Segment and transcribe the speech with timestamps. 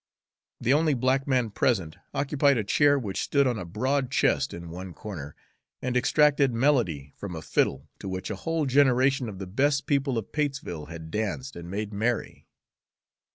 [0.59, 4.71] The only black man present occupied a chair which stood on a broad chest in
[4.71, 5.35] one corner,
[5.79, 10.17] and extracted melody from a fiddle to which a whole generation of the best people
[10.17, 12.47] of Patesville had danced and made merry.